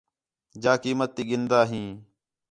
جا 0.61 0.73
قیمت 0.83 1.09
تی 1.15 1.23
گِھندا 1.29 1.61
ہیں 1.71 1.89